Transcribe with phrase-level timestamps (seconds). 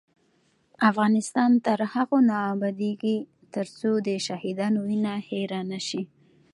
[0.89, 3.17] افغانستان تر هغو نه ابادیږي،
[3.53, 6.03] ترڅو د شهیدانو وینه هیره نشي.